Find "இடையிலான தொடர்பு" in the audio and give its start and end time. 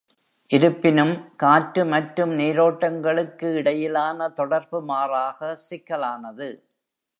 3.53-4.81